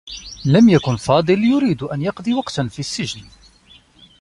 لم 0.45 0.69
يكن 0.69 0.95
فاضل 0.95 1.43
يريد 1.43 1.83
أن 1.83 2.01
يقضي 2.01 2.33
وقتا 2.33 2.67
في 2.67 2.79
السّجن. 2.79 3.21